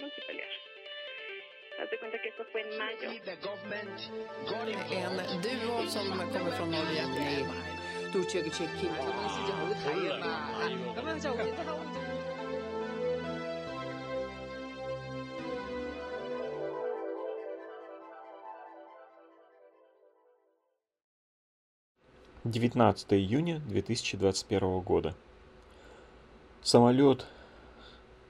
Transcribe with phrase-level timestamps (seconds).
[0.00, 0.48] no que pelear.
[1.80, 3.10] Haz cuenta que esto fue en mayo.
[5.30, 7.04] En duo som kommer från Norge.
[22.44, 25.16] Девятнадцатое июня 2021 года.
[26.62, 27.26] Самолет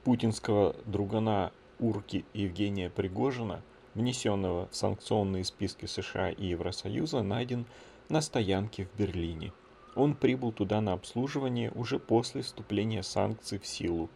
[0.05, 3.61] путинского другана Урки Евгения Пригожина,
[3.95, 7.65] внесенного в санкционные списки США и Евросоюза, найден
[8.07, 9.51] на стоянке в Берлине.
[9.95, 14.09] Он прибыл туда на обслуживание уже после вступления санкций в силу.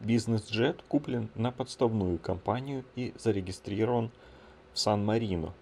[0.00, 4.10] Бизнес-джет куплен на подставную компанию и зарегистрирован
[4.72, 5.52] в Сан-Марино,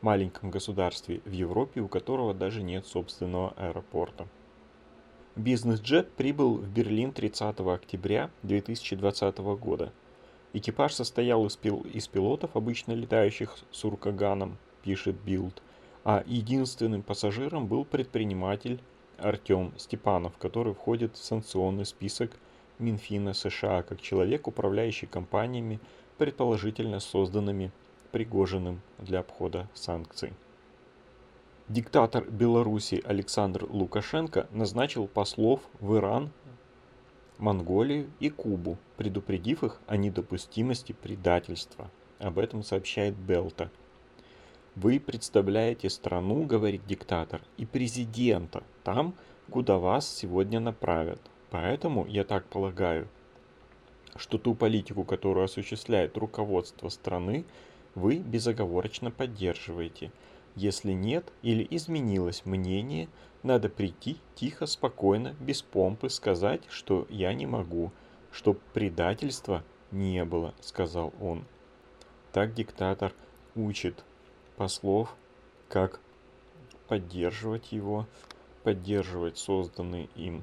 [0.00, 4.28] маленьком государстве в Европе, у которого даже нет собственного аэропорта.
[5.36, 9.92] Бизнес-джет прибыл в Берлин 30 октября 2020 года.
[10.54, 15.62] Экипаж состоял из, пил из пилотов, обычно летающих с Уркаганом, пишет Билд,
[16.04, 18.80] а единственным пассажиром был предприниматель
[19.18, 22.30] Артем Степанов, который входит в санкционный список
[22.78, 25.80] Минфина США как человек, управляющий компаниями,
[26.16, 27.72] предположительно созданными
[28.10, 30.32] Пригожиным для обхода санкций.
[31.68, 36.30] Диктатор Беларуси Александр Лукашенко назначил послов в Иран,
[37.38, 41.90] Монголию и Кубу, предупредив их о недопустимости предательства.
[42.20, 43.72] Об этом сообщает Белта.
[44.76, 49.16] Вы представляете страну, говорит диктатор, и президента там,
[49.50, 51.20] куда вас сегодня направят.
[51.50, 53.08] Поэтому, я так полагаю,
[54.14, 57.44] что ту политику, которую осуществляет руководство страны,
[57.96, 60.12] вы безоговорочно поддерживаете–
[60.56, 63.08] если нет или изменилось мнение,
[63.42, 67.92] надо прийти тихо, спокойно, без помпы, сказать, что я не могу,
[68.32, 71.44] что предательства не было, сказал он.
[72.32, 73.12] Так диктатор
[73.54, 74.02] учит
[74.56, 75.14] послов,
[75.68, 76.00] как
[76.88, 78.06] поддерживать его,
[78.64, 80.42] поддерживать созданный им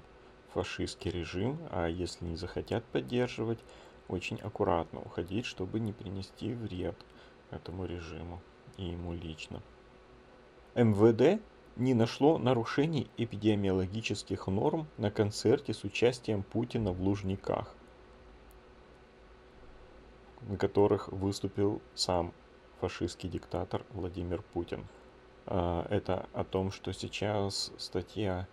[0.54, 3.60] фашистский режим, а если не захотят поддерживать,
[4.08, 6.96] очень аккуратно уходить, чтобы не принести вред
[7.50, 8.42] этому режиму
[8.78, 9.62] и ему лично.
[10.76, 11.40] МВД
[11.76, 17.76] не нашло нарушений эпидемиологических норм на концерте с участием Путина в Лужниках,
[20.42, 22.34] на которых выступил сам
[22.80, 24.88] фашистский диктатор Владимир Путин.
[25.46, 28.48] А, это о том, что сейчас статья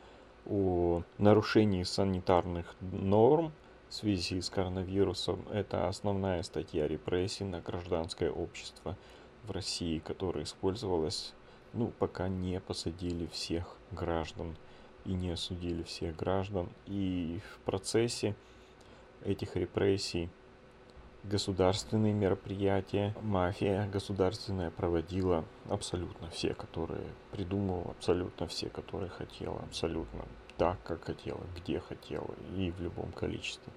[0.46, 3.52] о нарушении санитарных норм
[3.88, 8.96] в связи с коронавирусом– это основная статья репрессий на гражданское общество
[9.44, 11.32] в России, которая использовалась
[11.72, 14.56] ну, пока не посадили всех граждан
[15.04, 16.68] и не осудили всех граждан.
[16.86, 18.34] И в процессе
[19.24, 20.30] этих репрессий
[21.24, 30.24] государственные мероприятия, мафия государственная проводила абсолютно все, которые придумывала, абсолютно все, которые хотела, абсолютно
[30.56, 33.72] так, как хотела, где хотела и в любом количестве.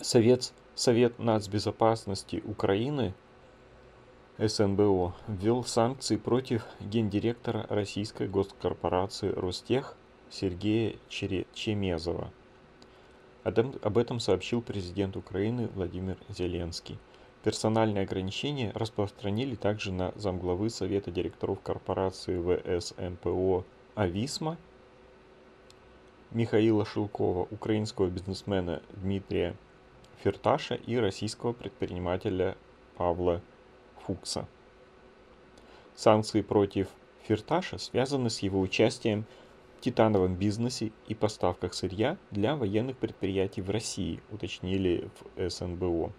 [0.00, 3.14] Совет, Совет нацбезопасности Украины
[4.38, 9.96] СНБО ввел санкции против гендиректора российской госкорпорации Ростех
[10.28, 12.30] Сергея Чемезова.
[13.44, 16.98] Об этом сообщил президент Украины Владимир Зеленский.
[17.44, 23.64] Персональные ограничения распространили также на замглавы Совета директоров корпорации ВСМПО
[23.94, 24.58] «Ависма»
[26.30, 29.56] Михаила Шилкова, украинского бизнесмена Дмитрия
[30.22, 32.54] Ферташа и российского предпринимателя
[32.96, 33.40] Павла
[34.06, 34.46] Фукса.
[35.94, 36.88] Санкции против
[37.22, 39.24] Фирташа связаны с его участием
[39.78, 46.12] в титановом бизнесе и поставках сырья для военных предприятий в России, уточнили в СНБО.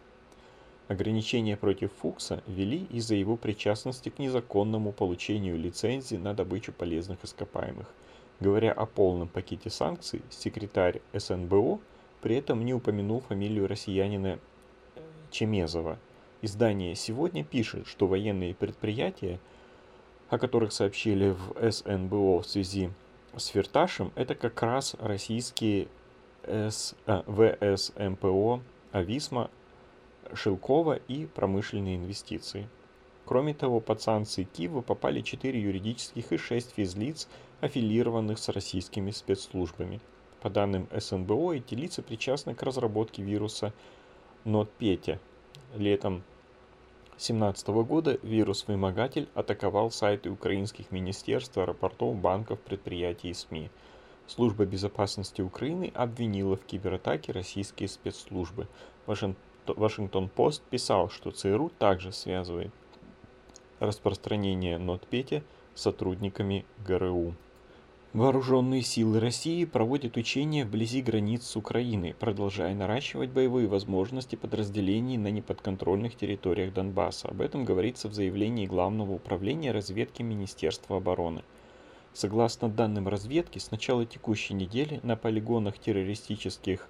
[0.89, 7.87] Ограничения против Фукса ввели из-за его причастности к незаконному получению лицензии на добычу полезных ископаемых.
[8.39, 11.79] Говоря о полном пакете санкций, секретарь СНБО
[12.21, 14.39] при этом не упомянул фамилию россиянина
[15.31, 15.99] Чемезова–
[16.43, 19.39] Издание «Сегодня» пишет, что военные предприятия,
[20.29, 22.91] о которых сообщили в СНБО в связи
[23.35, 25.87] с Ферташем, это как раз российские
[26.43, 28.61] С, а, ВСМПО
[28.91, 29.49] Ависма,
[30.31, 32.69] Шелкова и промышленные инвестиции.
[33.25, 37.27] Кроме того, под санкции Киева попали 4 юридических и 6 физлиц,
[37.61, 40.01] аффилированных с российскими спецслужбами.
[40.41, 43.73] По данным СНБО, эти лица причастны к разработке вируса
[44.45, 45.19] NotPetya,
[45.77, 46.23] Летом
[47.17, 53.69] 2017 года вирус-вымогатель атаковал сайты украинских министерств, аэропортов, банков, предприятий и СМИ.
[54.25, 58.67] Служба безопасности Украины обвинила в кибератаке российские спецслужбы.
[59.67, 62.71] Вашингтон-Пост писал, что ЦРУ также связывает
[63.79, 65.43] распространение NotPetya
[65.75, 67.35] сотрудниками ГРУ.
[68.13, 75.27] Вооруженные силы России проводят учения вблизи границ с Украиной, продолжая наращивать боевые возможности подразделений на
[75.29, 77.27] неподконтрольных территориях Донбасса.
[77.27, 81.43] Об этом говорится в заявлении Главного управления разведки Министерства обороны.
[82.13, 86.87] Согласно данным разведки, с начала текущей недели на полигонах террористических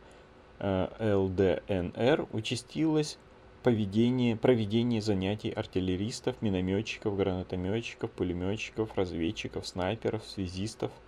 [0.60, 3.18] э, ЛДНР участилось
[3.64, 10.92] поведение, проведение занятий артиллеристов, минометчиков, гранатометчиков, пулеметчиков, разведчиков, снайперов, связистов–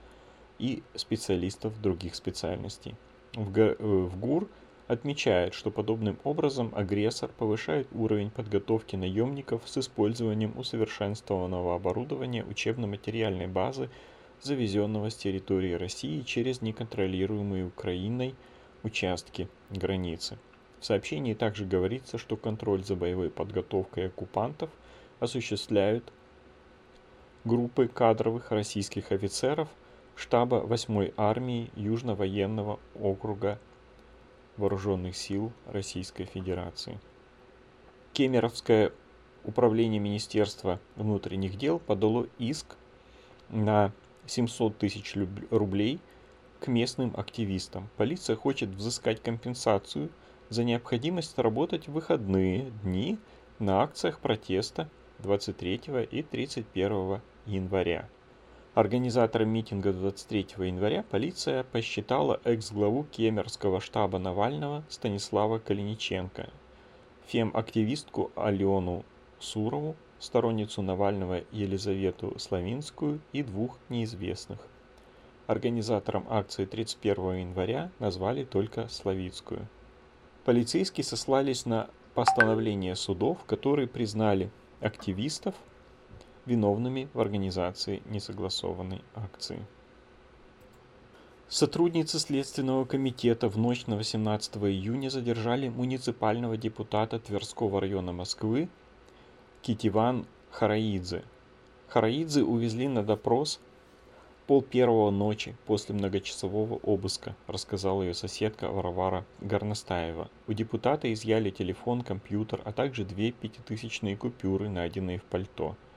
[0.60, 2.96] и специалистов других специальностей.
[3.36, 4.48] Э, в ГУР
[4.88, 13.90] отмечает, что подобным образом агрессор повышает уровень подготовки наемников с использованием усовершенствованного оборудования учебно-материальной базы,
[14.42, 18.36] завезенного с территории России через неконтролируемые Украиной
[18.84, 20.38] участки границы.
[20.80, 24.70] В сообщении также говорится, что контроль за боевой подготовкой оккупантов
[25.20, 26.12] осуществляют
[27.44, 29.70] группы кадровых российских офицеров–
[30.20, 33.58] штаба 8-й армии Южно-военного округа
[34.58, 37.00] Вооруженных сил Российской Федерации.
[38.12, 38.92] Кемеровское
[39.46, 42.76] управление Министерства внутренних дел подало иск
[43.48, 43.94] на
[44.26, 45.16] 700 тысяч
[45.50, 46.00] рублей
[46.60, 47.88] к местным активистам.
[47.96, 50.10] Полиция хочет взыскать компенсацию
[50.50, 53.18] за необходимость работать в выходные дни
[53.60, 54.90] на акциях протеста
[55.20, 55.82] 23
[56.12, 58.10] и 31 января.
[58.80, 66.48] Организатором митинга 23 января полиция посчитала экс-главу Кемерского штаба Навального Станислава Калиниченко,
[67.28, 69.04] фем-активистку Алену
[69.38, 74.60] Сурову, сторонницу Навального Елизавету Славинскую и двух неизвестных.
[75.48, 79.68] Организатором акции 31 января назвали только Славицкую.
[80.46, 84.50] Полицейские сослались на постановление судов, которые признали
[84.80, 85.54] активистов
[86.50, 89.60] виновными в организации несогласованной акции.
[91.48, 98.68] Сотрудницы Следственного комитета в ночь на 18 июня задержали муниципального депутата Тверского района Москвы
[99.62, 101.24] Китиван Хараидзе.
[101.88, 103.60] Хараидзе увезли на допрос
[104.46, 110.30] пол первого ночи после многочасового обыска, рассказала ее соседка Варвара Горностаева.
[110.48, 115.76] У депутата изъяли телефон, компьютер, а также две пятитысячные купюры, найденные в пальто–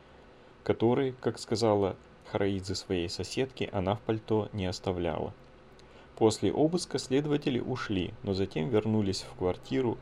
[0.62, 1.96] который, как сказала
[2.30, 5.34] Хараидзе своей соседке, она в пальто не оставляла.
[6.16, 9.98] После обыска следователи ушли, но затем вернулись в квартиру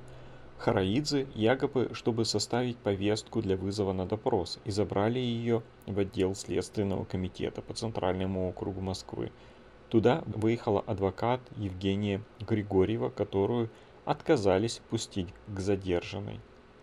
[0.58, 7.04] Хараидзе, якобы, чтобы составить повестку для вызова на допрос, и забрали ее в отдел Следственного
[7.04, 9.32] комитета по Центральному округу Москвы.
[9.88, 13.70] Туда выехала адвокат Евгения Григорьева, которую
[14.04, 16.40] отказались пустить к задержанной.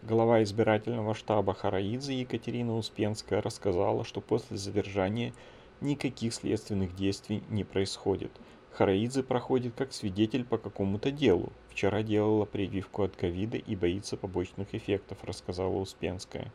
[0.07, 5.33] Глава избирательного штаба Хараидзе Екатерина Успенская рассказала, что после задержания
[5.81, 8.31] никаких следственных действий не происходит.
[8.71, 11.51] Хараидзе проходит как свидетель по какому-то делу.
[11.69, 16.53] Вчера делала прививку от ковида и боится побочных эффектов, рассказала Успенская.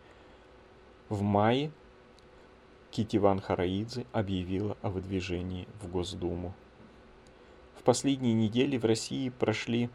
[1.11, 1.73] В мае
[2.91, 6.55] Китиван Хараидзе объявила о выдвижении в Госдуму.
[7.79, 9.91] В последние недели в России прошли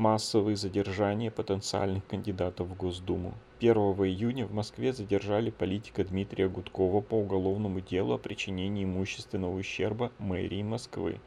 [0.00, 3.34] массовые задержания потенциальных кандидатов в Госдуму.
[3.58, 10.10] 1 июня в Москве задержали политика Дмитрия Гудкова по уголовному делу о причинении имущественного ущерба
[10.18, 11.20] мэрии Москвы.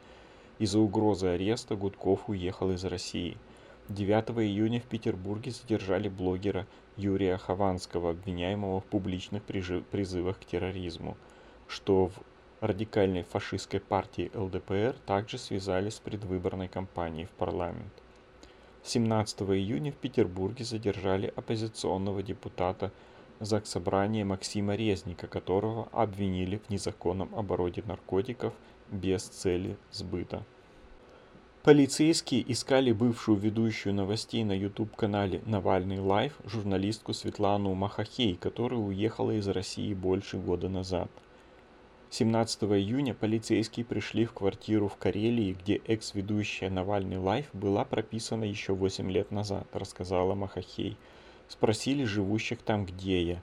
[0.58, 3.36] Из-за угрозы ареста Гудков уехал из России.
[3.90, 6.66] 9 июня в Петербурге задержали блогера
[6.96, 11.16] Юрия Хованского, обвиняемого в публичных призывах к терроризму,
[11.68, 12.14] что в
[12.60, 17.92] радикальной фашистской партии ЛДПР также связали с предвыборной кампанией в парламент.
[18.86, 22.92] 17 июня в Петербурге задержали оппозиционного депутата
[23.40, 28.52] Заксобрания Максима Резника, которого обвинили в незаконном обороте наркотиков
[28.90, 30.42] без цели сбыта.
[31.62, 39.48] Полицейские искали бывшую ведущую новостей на YouTube-канале «Навальный лайф» журналистку Светлану Махахей, которая уехала из
[39.48, 41.08] России больше года назад–
[42.16, 48.72] 17 июня полицейские пришли в квартиру в Карелии, где экс-ведущая Навальный Live была прописана еще
[48.72, 50.96] 8 лет назад, рассказала Махахей.
[51.48, 53.42] Спросили живущих там, где я.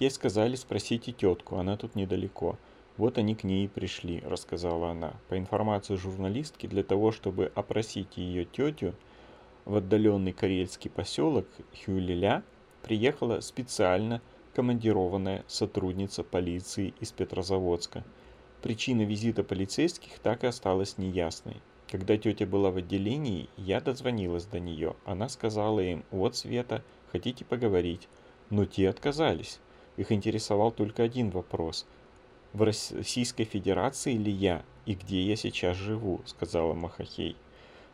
[0.00, 2.58] Те сказали, спросите тетку, она тут недалеко.
[2.96, 5.12] Вот они к ней и пришли, рассказала она.
[5.28, 8.94] По информации журналистки, для того, чтобы опросить ее тетю,
[9.64, 11.46] в отдаленный карельский поселок
[11.84, 12.42] Хюлеля
[12.82, 14.20] приехала специально
[14.54, 18.04] командированная сотрудница полиции из Петрозаводска.
[18.62, 21.56] Причина визита полицейских так и осталась неясной.
[21.90, 24.94] Когда тетя была в отделении, я дозвонилась до нее.
[25.04, 28.08] Она сказала им, вот Света, хотите поговорить?
[28.50, 29.60] Но те отказались.
[29.96, 31.86] Их интересовал только один вопрос.
[32.52, 37.36] В Российской Федерации ли я и где я сейчас живу, сказала Махахей.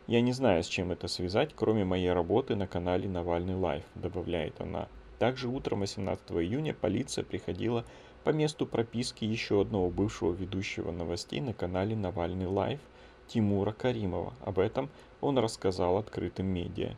[0.07, 4.59] Я не знаю, с чем это связать, кроме моей работы на канале Навальный Live, добавляет
[4.59, 4.87] она.
[5.19, 7.85] Также утром 18 июня полиция приходила
[8.23, 12.79] по месту прописки еще одного бывшего ведущего новостей на канале Навальный Live
[13.27, 14.33] Тимура Каримова.
[14.45, 16.95] Об этом он рассказал открытым медиа.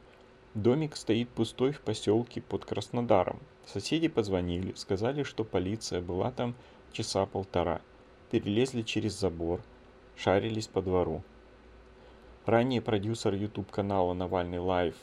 [0.54, 3.40] Домик стоит пустой в поселке под Краснодаром.
[3.66, 6.54] Соседи позвонили, сказали, что полиция была там
[6.92, 7.82] часа полтора.
[8.30, 9.62] Перелезли через забор,
[10.16, 11.24] шарились по двору.
[12.46, 14.96] Ранее продюсер YouTube-канала «Навальный Live»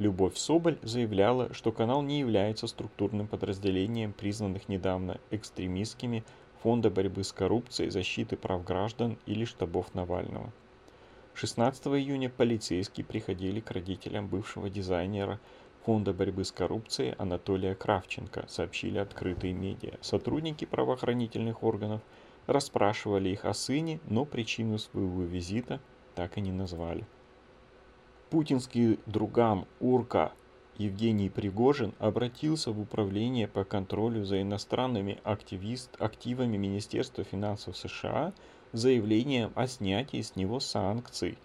[0.00, 6.24] Любовь Соболь заявляла, что канал не является структурным подразделением признанных недавно экстремистскими
[6.62, 10.54] Фонда борьбы с коррупцией, защиты прав граждан или штабов Навального.
[11.34, 15.38] 16 июня полицейские приходили к родителям бывшего дизайнера
[15.84, 19.98] Фонда борьбы с коррупцией Анатолия Кравченко, сообщили открытые медиа.
[20.00, 22.00] Сотрудники правоохранительных органов
[22.46, 25.78] расспрашивали их о сыне, но причину своего визита
[26.14, 27.04] так и не назвали.
[28.30, 30.30] Путинский другам Урка
[30.78, 38.32] Евгений Пригожин обратился в Управление по контролю за иностранными активист, активами Министерства финансов США
[38.72, 41.38] с заявлением о снятии с него санкций,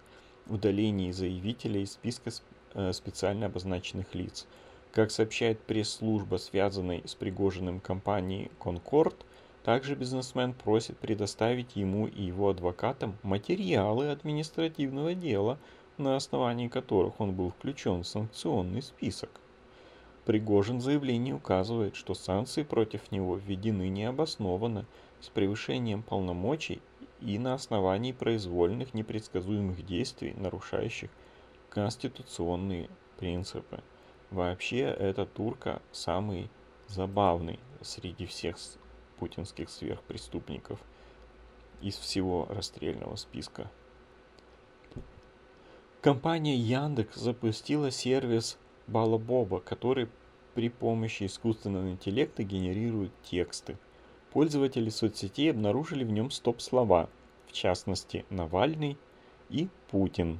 [0.46, 2.30] удалении заявителя из списка
[2.74, 4.46] э, специально обозначенных лиц.
[4.92, 9.16] Как сообщает пресс-служба, связанной с Пригожиным компанией «Конкорд»,
[9.64, 15.58] также бизнесмен просит предоставить ему и его адвокатам материалы административного дела,
[15.98, 19.30] на основании которых он был включен в санкционный список.
[20.24, 24.84] Пригожин в заявлении указывает, что санкции против него введены необоснованно,
[25.20, 26.82] с превышением полномочий
[27.20, 31.10] и на основании произвольных непредсказуемых действий, нарушающих
[31.70, 33.82] конституционные принципы.
[34.30, 36.50] Вообще, эта турка самый
[36.88, 38.56] забавный среди всех
[39.18, 40.78] путинских сверхпреступников
[41.80, 43.70] из всего расстрельного списка.
[46.06, 50.06] Компания Яндекс запустила сервис Балабоба, который
[50.54, 53.76] при помощи искусственного интеллекта генерирует тексты.
[54.32, 57.08] Пользователи соцсетей обнаружили в нем стоп-слова,
[57.48, 58.96] в частности Навальный
[59.50, 60.38] и Путин.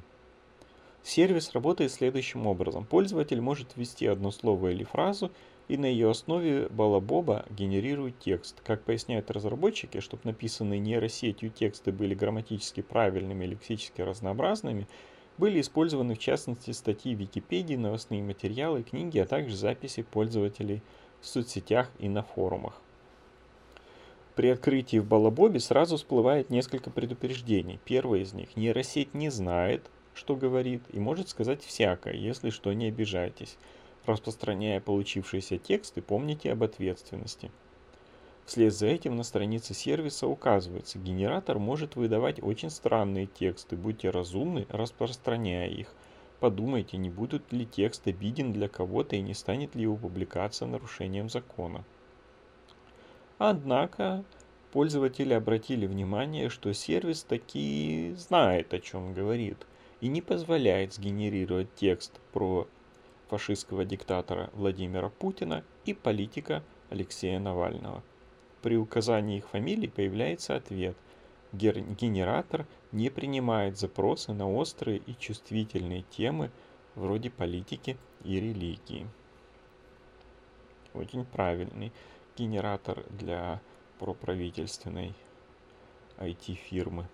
[1.03, 2.85] Сервис работает следующим образом.
[2.85, 5.33] Пользователь может ввести одно слово или фразу
[5.67, 8.61] и на ее основе Балабоба генерирует текст.
[8.63, 14.87] Как поясняют разработчики, чтобы написанные нейросетью тексты были грамматически правильными и лексически разнообразными,
[15.37, 20.81] были использованы в частности статьи Википедии, новостные материалы, книги, а также записи пользователей
[21.21, 22.81] в соцсетях и на форумах.
[24.35, 27.79] При открытии в Балабобе сразу всплывает несколько предупреждений.
[27.85, 32.87] Первое из них– нейросеть не знает, что говорит, и может сказать всякое, если что, не
[32.87, 33.57] обижайтесь.
[34.05, 37.51] Распространяя получившиеся тексты, помните об ответственности.
[38.47, 44.65] Вслед за этим на странице сервиса указывается, генератор может выдавать очень странные тексты, будьте разумны,
[44.69, 45.93] распространяя их.
[46.39, 51.29] Подумайте, не будет ли текст обиден для кого-то и не станет ли его публикация нарушением
[51.29, 51.83] закона.
[53.37, 54.23] Однако,
[54.71, 59.57] пользователи обратили внимание, что сервис таки знает, о чем говорит,
[59.99, 62.65] и не позволяет сгенерировать текст про
[63.27, 68.03] фашистского диктатора Владимира Путина и политика Алексея Навального.
[68.61, 70.95] При указании их фамилий появляется ответ.
[71.53, 76.51] Генератор не принимает запросы на острые и чувствительные темы
[76.95, 79.07] вроде политики и религии.
[80.93, 81.91] Очень правильный
[82.35, 83.61] генератор для
[83.99, 85.13] проправительственной
[86.17, 87.07] IT-фирмы.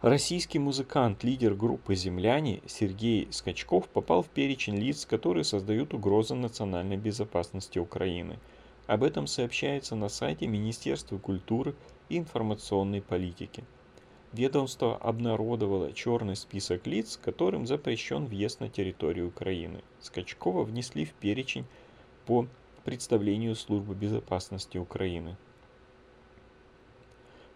[0.00, 6.96] Российский музыкант, лидер группы «Земляне» Сергей Скачков попал в перечень лиц, которые создают угрозы национальной
[6.96, 8.38] безопасности Украины.
[8.86, 11.74] Об этом сообщается на сайте Министерства культуры
[12.08, 13.64] и информационной политики.
[14.32, 19.82] Ведомство обнародовало черный список лиц, которым запрещен въезд на территорию Украины.
[20.00, 21.66] Скачкова внесли в перечень
[22.24, 22.46] по
[22.84, 25.36] представлению Службы безопасности Украины.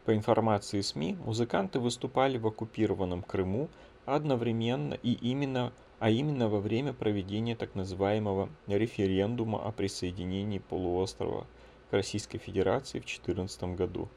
[0.05, 3.69] По информации СМИ, музыканты выступали в оккупированном Крыму
[4.05, 11.47] одновременно и именно, а именно во время проведения так называемого референдума о присоединении полуострова
[11.89, 14.09] к Российской Федерации в 2014 году.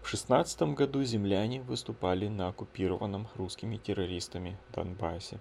[0.00, 5.38] В 2016 году земляне выступали на оккупированном русскими террористами Донбассе.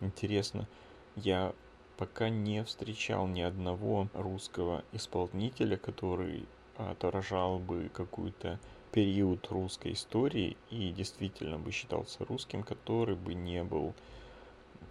[0.00, 0.68] Интересно,
[1.16, 1.54] я
[1.96, 6.46] пока не встречал ни одного русского исполнителя, который
[6.76, 8.60] отражал бы какой-то
[8.92, 13.94] период русской истории и действительно бы считался русским, который бы не был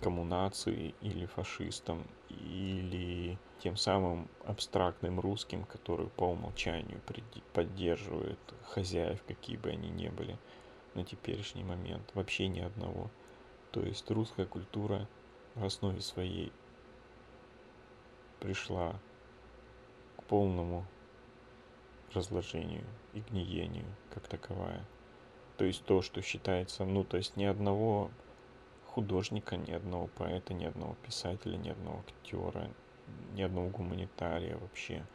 [0.02, 7.02] коммунацией или фашистом, или тем самым абстрактным русским, который по умолчанию
[7.54, 10.38] поддерживает хозяев, какие бы они ни были
[10.94, 12.12] на теперешний момент.
[12.14, 13.10] Вообще ни одного.
[13.72, 15.08] То есть русская культура
[15.56, 16.52] в основе своей
[18.40, 19.00] пришла
[20.18, 20.86] к полному
[22.14, 22.84] разложению
[23.14, 24.86] и гниению как таковая.
[25.58, 28.12] То есть то, что считается, ну, то есть ни одного
[28.86, 32.70] художника, ни одного поэта, ни одного писателя, ни одного актера,
[33.34, 35.06] ни одного гуманитария вообще,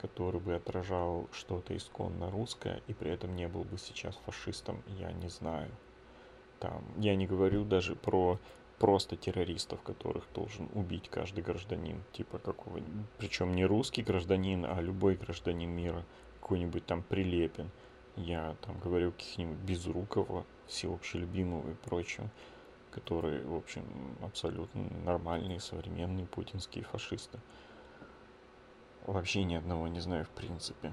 [0.00, 5.12] который бы отражал что-то исконно русское и при этом не был бы сейчас фашистом, я
[5.12, 5.70] не знаю.
[6.58, 8.38] Там, я не говорю даже про
[8.80, 12.80] просто террористов, которых должен убить каждый гражданин, типа какого
[13.18, 16.04] причем не русский гражданин, а любой гражданин мира,
[16.50, 17.70] какой-нибудь там Прилепин.
[18.16, 22.28] Я там говорю каких-нибудь Безрукова, всеобщелюбимого и прочего,
[22.90, 23.84] которые, в общем,
[24.20, 27.38] абсолютно нормальные, современные путинские фашисты.
[29.06, 30.92] Вообще ни одного не знаю в принципе.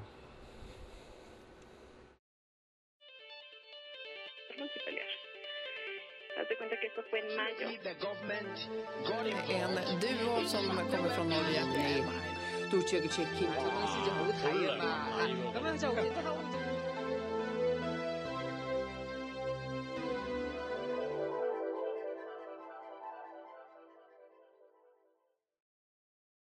[9.90, 12.27] En duo som kommer från Norge.
[12.71, 13.49] 杜这个 check in。